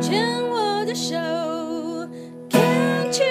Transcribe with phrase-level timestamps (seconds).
[0.00, 1.14] 牵我的手
[2.48, 3.28] ，Can't you？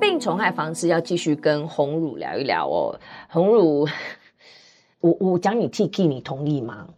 [0.00, 3.86] 病虫害防治要继续跟红乳聊一聊哦，红乳，
[5.00, 6.88] 我我讲你 T-K，你同意吗？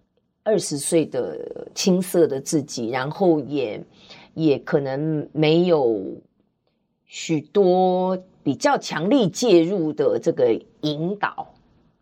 [0.44, 3.82] 二十岁的青涩的自己，然后也
[4.34, 6.00] 也可能没有
[7.06, 11.46] 许多比较强力介入的这个引导，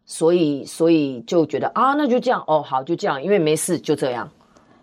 [0.04, 4.30] 所以所以就觉得啊，那就这样哦，好，就这样，因为没事，就这样。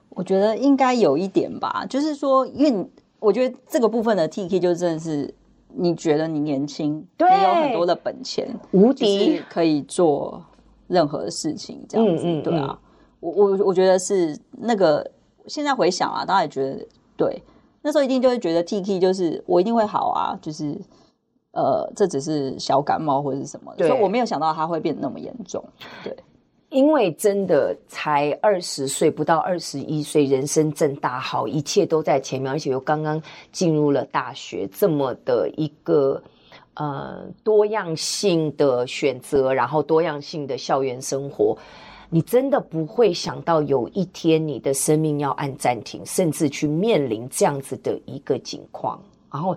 [0.09, 2.89] 我觉得应该有一点吧，就是说，因为
[3.19, 5.33] 我觉得这个部分的 T-K 就真的是。
[5.71, 10.43] 你觉得你年轻，对，你有很多的本钱，无敌可以做
[10.87, 12.79] 任何事情，这样子，嗯嗯嗯、对啊。
[13.19, 15.07] 我我我觉得是那个，
[15.45, 17.43] 现在回想啊，大家也觉得对。
[17.81, 20.77] 那时候一定就会觉得 T-K 就是我一定会好啊，就是
[21.51, 25.63] 呃，这只是小感冒或者是什么，所以我没有想到它会变得那么严重，
[26.03, 26.15] 对。
[26.69, 33.19] 因为真的才二十岁，不到二十一岁，人生正大好，一切都在前面，而且又刚刚
[33.51, 36.21] 进入了大学，这么的一个
[36.75, 41.57] 呃多样性的选择，然后多样性的校园生活，
[42.09, 49.55] 你真的不会想到有一天你的生命要按暂停，甚至去面临这样子的一个境况，然后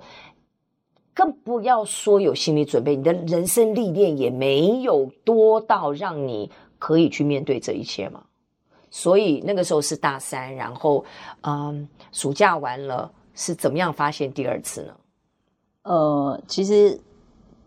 [1.14, 6.50] 更不要说有心理准备，你的人生历练也没有多到让你。
[6.84, 8.20] 可以去面对这一切嘛？
[8.90, 11.04] 所以那个时候是大三，然后
[11.42, 14.96] 嗯，暑假完了是怎么样发现第二次呢？
[15.84, 17.00] 呃，其实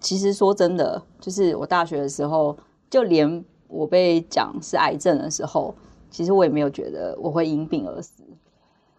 [0.02, 2.58] 其实说真的，就是我大学的时候，
[2.90, 3.46] 就连
[3.76, 5.76] 我被讲是癌症的时候，
[6.10, 8.24] 其实我也没有觉得我会因病而死。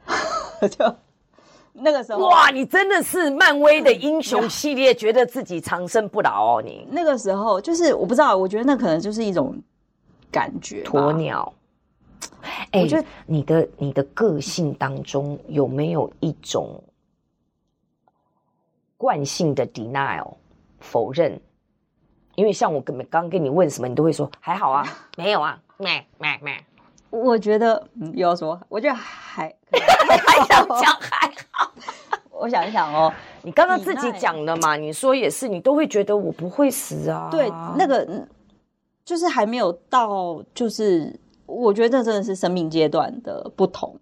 [0.71, 0.95] 就
[1.73, 6.63] 那个时候，哇，你真的是漫威的英雄 系列，觉得自己长生不老哦。
[6.63, 9.57] 你那个时候就是我不知道，我觉得那可能就是一种。
[10.29, 11.51] 感觉鸵鸟，
[12.73, 16.83] 哎，我觉得你的你的个性当中有没有一种
[18.99, 20.35] 惯性的 denial
[20.81, 21.41] 否认？
[22.37, 24.87] 因为像我跟刚跟你问什么，你都会说还好啊，
[25.17, 26.65] 没有啊，没没没。
[27.11, 31.73] 我觉得又要说，我觉得还还想讲还好。
[32.31, 37.29] 我想一想哦，你刚刚自己讲的嘛，你说也是，你都会觉得我不会死啊。
[37.33, 38.27] 对，那个。
[39.07, 43.97] 就是还没有到，就是我觉得这真的是生命阶段的不同。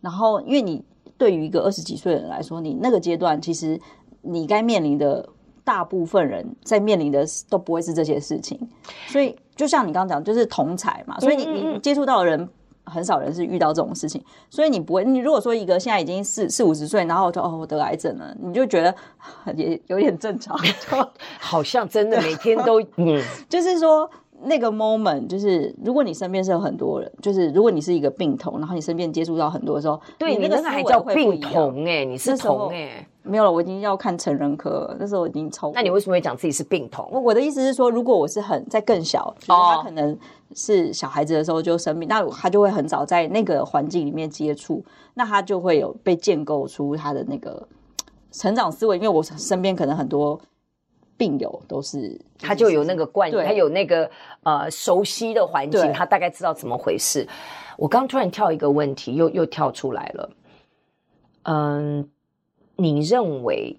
[0.00, 0.80] 然后，因为你
[1.18, 3.80] 对于一个二十几岁的人来说，你那个阶段其实
[4.20, 5.28] 你该面临的
[5.64, 8.58] 大部分人在面临的都不会是这些事情。
[9.08, 12.48] 所以，就像你刚刚讲，就是同才嘛，所以你你接触到的人
[12.84, 15.04] 很少人是遇到这种事情，所以你不会。
[15.04, 18.94] 你如果说一个现在已经四四五十岁，然后就哦我得癌症了，你就觉得
[19.56, 20.56] 也有点正常，
[21.40, 24.08] 好像真的每天都嗯， 就是说。
[24.44, 35.72] 那个 moment 就是，如果你身边是有很多人，就是如果你是一个病童，然后你身边接触到很多的时候，对你那个还叫病童哎，你是童哎，没有了，我已经要看成人科了，那时候我已经超。
[35.74, 37.08] 那你为什么会讲自己是病童？
[37.10, 40.16] 我的意思是说，如果我是很在更小，就是他可能
[40.54, 44.84] 是小孩子的时候就生病，那他就会很早在那个环境里面接触，
[45.14, 47.66] 那他就会有被建构出他的那个
[48.30, 50.40] 成长思维，因为我身边可能很多。
[51.16, 54.10] 病友都是，他就有那个惯，他有那个
[54.42, 57.26] 呃熟悉的环境，他大概知道怎么回事。
[57.76, 60.30] 我刚突然跳一个问题，又又跳出来了。
[61.44, 62.08] 嗯，
[62.76, 63.76] 你认为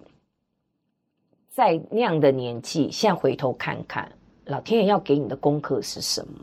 [1.50, 4.10] 在那样的年纪，现在回头看看，
[4.46, 6.38] 老天爷要给你的功课是什么？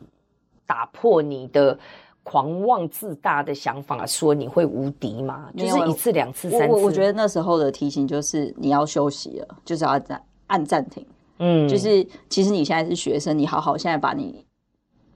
[0.65, 1.77] 打破你的
[2.23, 5.49] 狂妄自大的想法，说你会无敌吗？
[5.57, 6.73] 就是一次、两次、三次。
[6.73, 10.21] 我我觉得那时候的提醒就是你要休息了，就是要在。
[10.47, 11.05] 按暂停，
[11.39, 14.45] 嗯，就是其实你现在是学生，你好好现在把你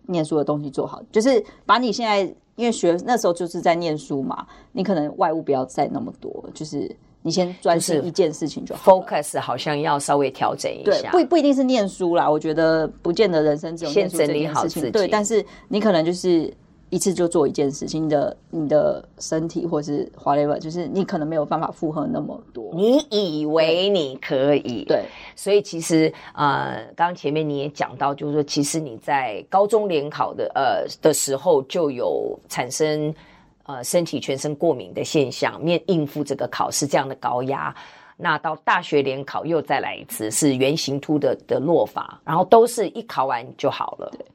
[0.05, 2.21] 念书的东西做好，就是把你现在
[2.55, 6.89] 因为学那时候就是在念书嘛，你可能外物不要再那么多，就是
[7.21, 8.91] 你先专心一件事情就好。
[8.91, 16.53] Focus 好像要稍微调整一下，对，不不一定是念书啦，我觉得不见得人生只有念书这件事情，先整理好自己，对，但是你可能就是。
[16.89, 22.71] 一次就做一件事情，你的你的身体或是 whatever，就是你可能没有办法负荷那么多。
[22.73, 25.03] 你以为你可以，对，
[25.35, 33.13] 所以其实呃，刚刚前面你也讲到，就是说，其实你在高中联考的呃的时候就有产生
[33.63, 37.75] 呃身体全身过敏的现象，面应付这个考试这样的高压。
[38.15, 44.09] 那到大学联考又再来一次，是圆形突的的落法，然后都是一考完就好了。
[44.17, 44.25] 对。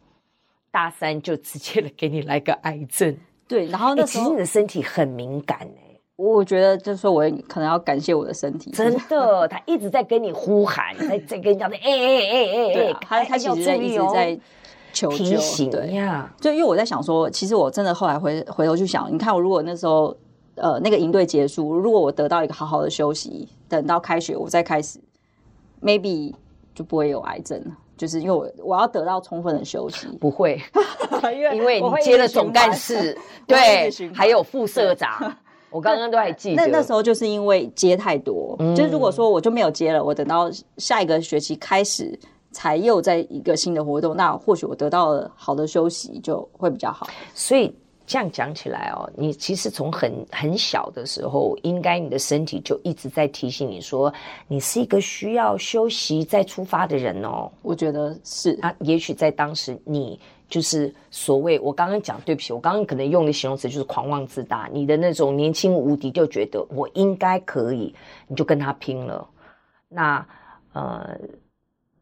[0.73, 3.15] 大三就直接的给你来个癌症，
[3.47, 14.39] 对，然后那时候、欸、其实你的身体很敏感哎、欸，我觉得就是说，我可能要感谢我的身体，真的，他一直在跟你呼喊，在在跟你讲的，哎哎哎哎哎，他他其实在一直在
[14.95, 15.89] 求救，提醒对。
[15.93, 20.17] 呀，就因为我在想说，其实我真的后来回回头去想，你看我如果那时候
[20.55, 24.99] 呃那个营队结束，如果我得到一个好好的休息，等到开学我再开始
[25.83, 26.33] ，maybe
[26.75, 27.77] 就不会有癌症了。
[28.03, 30.61] 就是因为我我要得到充分的休息，不会，
[31.55, 33.17] 因为你接了总干事，
[33.47, 35.33] 对，还有副社长，
[35.71, 36.67] 我刚刚都还记得。
[36.67, 42.19] 那那时候就是因为接太多，嗯、就是如果说我就没有接了，我等到下一个学期开始
[42.51, 47.07] 才又在一个新的活动，那或许我得到了好的休息就会比较好。
[47.35, 47.73] 所以。
[48.13, 54.13] 这样讲起来哦，你其实从很很小的时候，应该你的身体就一直在提醒你说，
[54.47, 57.51] 你是一个需要休息再出发的人哦。
[57.63, 67.95] 我觉得是啊，也许在当时你就是所谓我刚刚讲，对不起，我刚刚可能用的形容词就是狂妄自大，你的那种年轻无敌，就觉得我应该可以，
[68.29, 69.27] 你就跟他拼了。
[69.89, 70.27] 那
[70.75, 71.19] 呃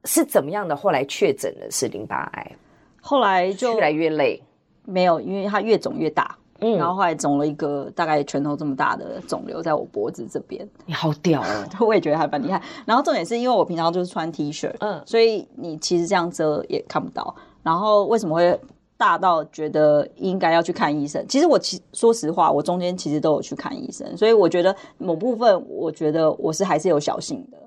[0.07, 0.75] 是怎么样的？
[0.75, 2.53] 后来确诊的是淋巴癌，
[3.01, 4.43] 后来就越来越累。
[4.85, 10.69] 没有，因为它越肿越大，嗯，然后后来肿了一个大概拳头这么大的肿瘤在我脖子这边。
[10.87, 11.69] 你好屌哦！
[11.87, 12.61] 我也觉得还蛮厉害。
[12.85, 17.35] 然后重点是因为我平常就是穿 T 恤，嗯，所以你其实这样遮也看不到。
[17.63, 18.59] 然后为什么会
[18.97, 21.25] 大到觉得应该要去看医生？
[21.29, 27.59] 其实我其说实话，我中间其实都有去看医生，所以我觉得某部分我觉得我是还是有小心的，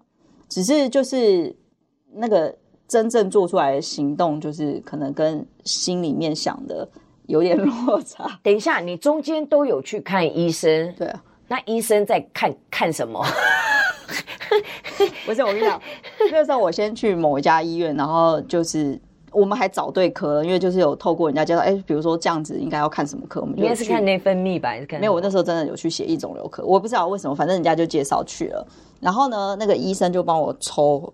[0.49, 1.55] 只是就是
[2.13, 2.53] 那个
[2.93, 6.87] 真正做出来的行动，就是可能跟心里面想的。
[7.27, 7.57] 有点
[7.87, 8.37] 落差。
[8.43, 10.93] 等一下，你中间都有去看医生？
[10.95, 11.23] 对啊。
[11.47, 13.23] 那医生在看看什么？
[15.25, 15.81] 不是，我跟你讲，
[16.31, 18.99] 那时候我先去某一家医院，然后就是
[19.31, 24.99] 我们还找对科，因为就是有透过人家介绍，哎，比如说这样子应该要看什么科，我们就应该是看内分泌吧，还是看？
[24.99, 28.67] 没有，我那时候真的有去血液肿瘤科，我不知道为什么，反正人家就介绍去了。
[28.99, 31.11] 然后呢，那个医生就帮我抽。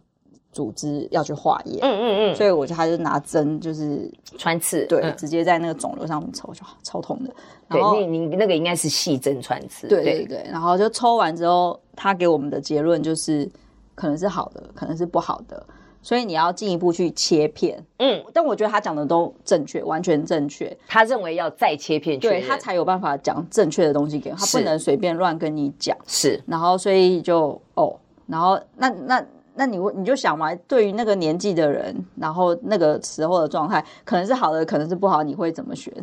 [0.52, 7.32] 组织要去化验，嗯嗯嗯，所以我就他就拿针就是穿刺，对，嗯、直接在那个肿瘤上面抽，就超痛的。
[7.70, 10.44] 对，你你那个应该是细针穿刺，对对对。
[10.52, 13.48] 然后就抽完之后，他给我们的结论就是
[13.94, 15.64] 可能是好的，可能是不好的，
[16.02, 17.82] 所以你要进一步去切片。
[18.00, 20.76] 嗯，但我觉得他讲的都正确，完全正确。
[20.88, 25.96] 他认为要再切片，对他才有办法讲正确的东西给我，他不能随便乱跟你讲。
[26.08, 27.96] 是，然后所以就哦，
[28.26, 29.24] 然后那那。
[29.60, 35.94] 那你你就想嘛，对于那个年纪的人，然后那个时候的状态，可能是好的，可能是不好，你会怎么选？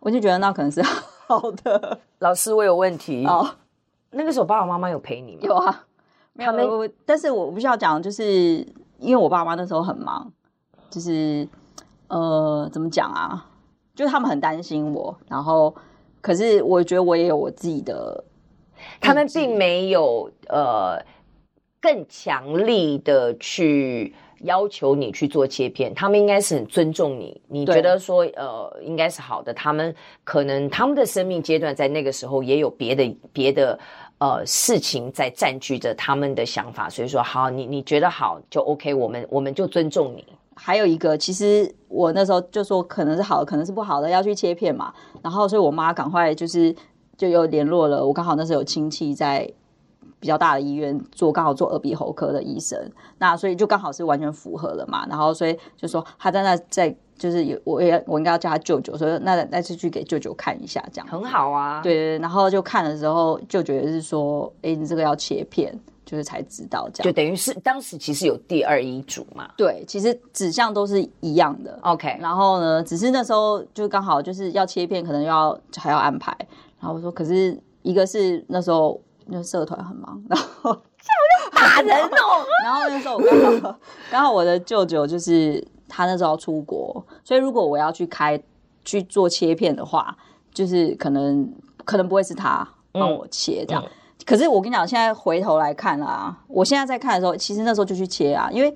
[0.00, 0.82] 我就觉得那可能是
[1.26, 1.98] 好的。
[2.18, 3.48] 老师，我有问题哦。
[4.10, 5.40] 那个时候爸爸妈妈有陪你吗？
[5.44, 5.84] 有啊，
[6.36, 6.86] 他们有。
[7.06, 8.22] 但是我不需要讲，就是
[8.98, 10.30] 因为我爸妈那时候很忙，
[10.90, 11.48] 就是
[12.08, 13.46] 呃，怎么讲啊？
[13.94, 15.74] 就是他们很担心我，然后
[16.20, 18.22] 可是我觉得我也有我自己的，
[19.00, 21.02] 他们并没有呃。
[21.80, 27.40] 更强力的去要求你去做切片，他们应该是很尊重你。
[27.48, 29.52] 你觉得说，呃，应该是好的。
[29.54, 29.94] 他们
[30.24, 33.78] 可能他们的生命阶段在那个时候也有别的别的
[34.18, 40.24] 呃事情在占据着他们的想法，所以说好，你你觉得好就 OK，我们我们就尊重你。
[40.54, 44.92] 还有一个，其实我那时候就说可能是好的，可能是不好的，要去切片嘛。
[45.22, 46.74] 然后，所以我妈赶快就是
[47.16, 49.50] 就又联络了，我刚好那时候有亲戚在。
[50.20, 52.78] 比较大的医院做，刚好做耳鼻喉科的医生，
[53.18, 55.06] 那所以就刚好是完全符合了嘛。
[55.08, 61.80] 然后所以就说他在那在就是有我也我应该要叫他舅舅，所以那那次去给舅舅看一下，这样很好啊。
[61.82, 65.74] 对对，然后就看的时候舅舅也是说，哎，你这个要切片，
[66.04, 67.04] 就是才知道这样。
[67.04, 69.50] 就等于是当时其实有第二医嘱嘛。
[69.56, 71.78] 对，其实指向都是一样的。
[71.82, 76.36] OK，然后呢，只是那时候就刚好就是要切片，可能要还要安排。
[76.78, 79.00] 然后我说，可是一个是那时候。
[79.30, 82.46] 就社团很忙，然后这样就打人哦。
[82.64, 83.78] 然后那时候我刚好
[84.10, 88.40] 刚好我的舅舅就是他那时候要出国，所以如果我要去开
[88.84, 90.16] 去做切片的话，
[90.52, 91.52] 就是可能
[91.84, 93.82] 可能不会是他帮我切这样。
[93.82, 93.90] 嗯嗯、
[94.26, 98.74] 可是我跟你讲，现在回头来看啊，我现在在看的时候，其实那时候就去切啊，因为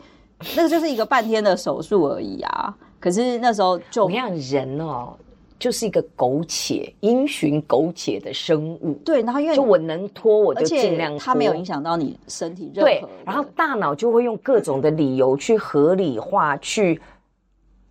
[0.56, 2.74] 那个就是一个半天的手术而已啊。
[3.00, 5.14] 可是那时候就怎么样人哦。
[5.58, 8.92] 就是一个苟且、因循苟且的生物。
[9.04, 11.18] 对，然后因为就我能拖，我就尽量拖。
[11.20, 12.90] 它没有影响到你身体任何。
[12.90, 17.00] 对，然后大脑就会用各种的理由去合理化、去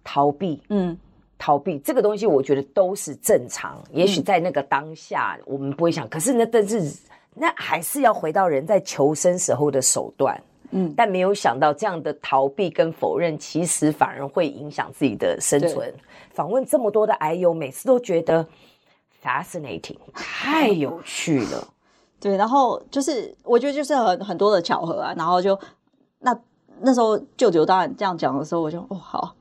[0.03, 0.61] 逃避。
[0.69, 0.97] 嗯，
[1.37, 3.81] 逃避这个东西，我觉得都是正常。
[3.91, 6.91] 也许在那个当下，我们不会想，嗯、可是那但是
[7.33, 10.39] 那还是要回到人在求生时候的手段。
[10.73, 15.93] 嗯，但没有想到这样的逃避跟否认，其实反而会影响自己的生存。
[16.31, 18.45] 访问这么多的癌友，每次都觉得
[19.23, 21.67] fascinating， 太有趣了。
[22.19, 25.57] 对，然后就是我觉得就是很很多的巧合啊，然后就
[26.19, 26.35] 那
[26.79, 29.35] 那时候舅舅当然这样讲的时候，我就哦好，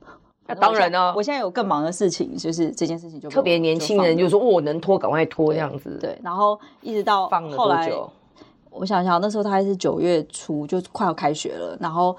[0.45, 8.11] 那当然呢，我现在有更忙的事情，就是这件事情就特别年轻人就说哦能拖赶快拖这样子，对，然后一直到放了后来多久？
[8.73, 12.15] 我想想，那时候他还是九月初，就快要开学了，然后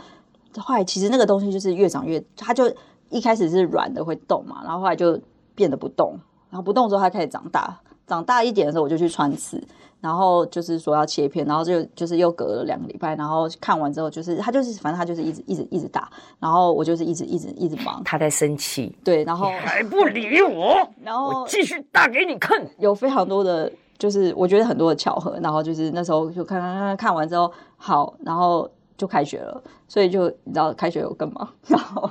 [0.57, 2.65] 后来其实那个东西就是越长越，他就
[3.11, 5.21] 一开始是软的会动嘛，然后后来就
[5.55, 6.19] 变得不动，
[6.51, 7.81] 然后不动之后它开始长大。
[8.07, 9.59] 长大一点的时候，我就去穿刺，
[10.03, 18.03] 然后就是说要切片，然后就就是又隔了两个礼拜，然后看完之后，就是他就是反正他就是一直一直一直打，然后我就是一直一直一直忙。
[18.05, 22.63] 他在生气，对，然后还不理我，然后我继续打给你看。
[22.79, 32.11] 有非常多的，就是我觉得很多的巧合，然后就是那时候就看看看看完之后，好，然后就开学了，所以就你知道开学有干嘛， 然后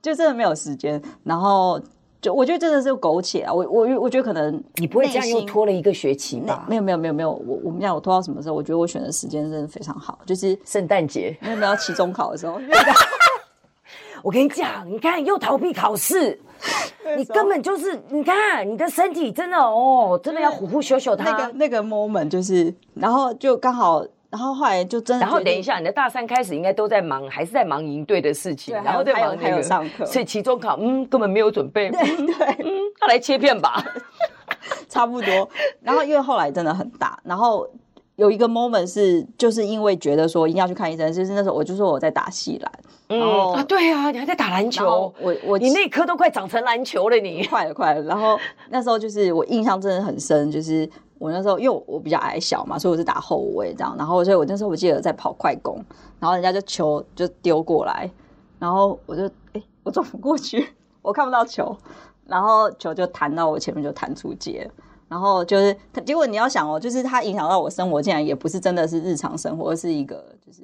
[0.00, 1.80] 就真的没有时间，然后。
[2.22, 6.66] 就我觉得真的是苟且啊，我我我觉得可能你不会这样又拖了一个学期吧？
[6.68, 8.54] 没有没有没有没有，我我们讲我拖到什么时候？
[8.54, 12.60] 我觉得我选的时间真的非常好，就是圣诞节，没有没有期中考的时候。
[14.22, 16.38] 我跟你讲，你看又逃避考试，
[17.16, 21.30] 你根本就是你看你的身体真的哦，真的要虎虎修修它。
[21.30, 24.04] 那个那个 moment 就是，然后就刚好。
[24.30, 33.84] 然后后来就真的，然后等一下，你的大三开始应该都在忙，还是在忙营队的事情，然后在忙那个上课，所以期中考，嗯，根本没有准备，对对，嗯，他来切片吧，
[34.88, 35.50] 差不多。
[35.82, 37.68] 然后因为后来真的很大，然后
[38.20, 42.72] 有一个 moment 是，就是因为觉得说一定要去看医生，就是那时候我就说我在打戏篮，
[43.08, 48.02] 嗯啊，对啊，你还在打篮球，我我你那颗都快长成篮球了，你快了快了。
[48.02, 50.88] 然后那时候就是我印象真的很深，就是。
[51.20, 53.94] 我那时候因为我比较矮小嘛，所以我是打后卫这样。
[53.98, 55.76] 然后所以我那时候我记得在跑快攻，
[56.18, 58.10] 然后人家就球就丢过来，
[58.58, 60.66] 然后我就哎我转不过去，
[61.02, 61.76] 我看不到球，
[62.26, 64.66] 然后球就弹到我前面就弹出界，
[65.10, 65.76] 然后就是
[66.06, 70.62] 结果你要想哦，就是它影响到我生活，竟然也不是真的是日常生活，而是一个就是。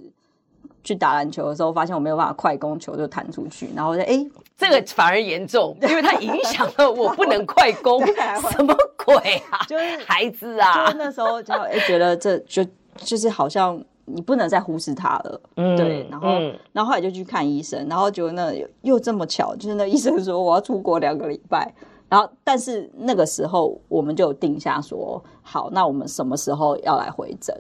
[0.85, 4.25] 去打篮球的时候，发现我没有办法快攻球就弹出去，然后我就哎，
[4.57, 8.01] 这个反而严重，因为它影响了我不能快攻，
[8.53, 8.73] 什么
[9.05, 9.17] 鬼
[9.51, 9.59] 啊？
[9.69, 21.75] 就是 孩子啊，就那时候就哎觉得这就就是好像你不能再忽视它了，嗯，对，然后、嗯、然后后来就去看医生，然后结果那又这么巧，就是那医生说我要出国两个礼拜，
[22.09, 27.55] 然后但是那个时候我们就定下说好，那我们什么时候要来回诊？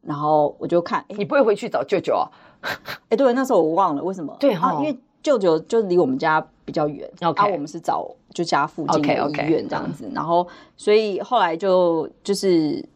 [0.00, 2.28] 然后我就看，你不会回去找舅舅啊？
[3.08, 4.36] 哎，对，那时候我忘了为什么。
[4.38, 7.34] 对哈、哦啊，因为舅舅就离我们家比较远，Okay.
[7.34, 10.04] 啊，我们是找就家附近的医院这样子。
[10.04, 10.14] Okay, okay.
[10.14, 12.86] 然后，所以后来就就是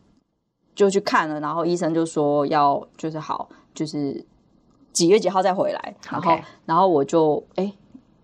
[0.75, 4.23] 就去看了，然后医生就说要就是好，就是
[4.93, 5.97] 几月几号再回来。
[6.11, 7.73] 然后.然后我就哎，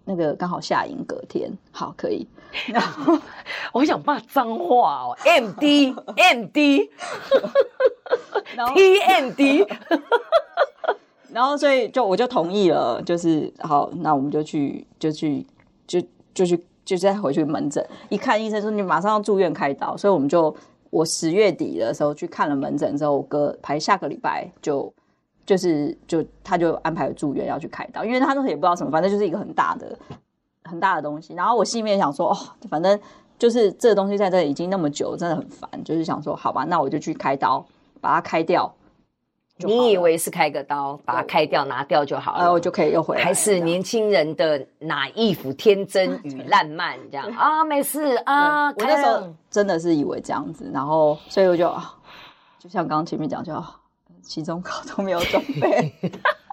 [0.04, 2.28] 那个刚好下营隔天，好可以。
[2.66, 3.18] 然后
[3.72, 6.90] 我想骂脏话哦，M D M D，
[8.56, 9.66] 然后 T M D。
[11.34, 15.44] 然后，所以就我就同意了，就是好，那我们就去，就去，
[15.84, 16.00] 就
[16.32, 17.84] 就去，就再回去门诊。
[18.08, 20.54] 一看医生说你马上要住院开刀，所以我们就
[20.90, 24.94] 我十月底的时候去看了门诊之后，隔排下个礼拜就
[25.44, 29.98] 就是就他就安排了住院要去开刀，因为他那时候也不知道什么，反正就是一个很大的
[30.64, 31.34] 很大的东西。
[31.34, 32.36] 然后我心里面想说，哦，
[32.68, 32.98] 反正
[33.38, 37.64] 就是这个东西在这里已经那么久，真的很烦，就是想说，好吧，那我就去开刀，
[38.00, 38.74] 把它开掉。
[39.58, 43.22] 你以为是开个刀，把它开掉拿掉就好了，然后我就可以又回来。
[43.22, 47.62] 还是年轻人的哪一副天真 与烂漫这样啊？
[47.62, 51.72] 没事啊，我那时候真的是以为这样子，然后所以我就
[52.58, 53.52] 就像刚刚前面讲，就
[54.22, 55.94] 期中考都没有准备，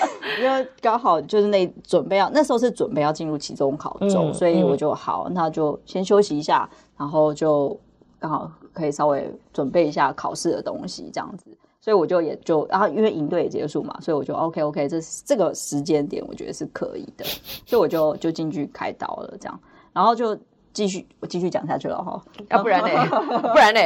[0.42, 7.78] 因为刚好就是那准备要那时候是准备要进入期中考周，所以我就好，那就先休息一下，然后就
[8.18, 11.44] 刚好可以稍微准备一下考试的东西这样子。
[11.80, 17.24] 所以我就也就，然后因为营队也结束嘛，所以我就 OK OK，这这个时间点我觉得是可以的，
[17.64, 19.60] 所以我就就进去开刀了，这样，
[19.92, 20.36] 然后就
[20.78, 23.04] 继续我继续讲下去了哈，要、啊、不然呢？
[23.52, 23.80] 不然呢？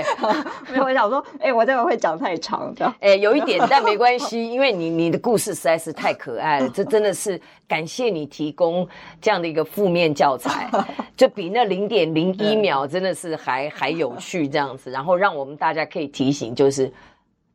[0.70, 2.70] 没有，我想说，哎、欸，我这个会讲太长，
[3.00, 8.86] 哎、欸，有一点，但没关系， 因为你你的故事实在是太可爱了，这真的是感谢你提供
[9.22, 10.68] 这样的一个负面教材，
[11.16, 16.92] 就比那零点零一秒真的是还还有趣这样子，然后让我们大家可以提醒，就是。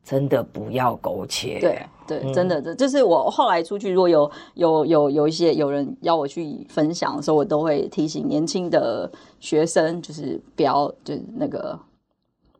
[0.10, 1.60] 真的不要苟且。
[1.60, 11.78] 对对，嗯、真的，这就是我后来出去，如果有有有有一些有人要我去分享的时候，我都会提醒年轻的学生，就是不要就是那个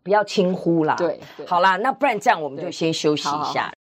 [0.04, 0.96] 不要轻忽啦。
[0.98, 3.74] 对，对好啦，那不然这样，我们就先休息一下。